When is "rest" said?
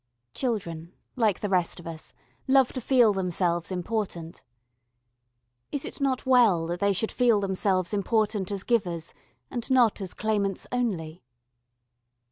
1.49-1.79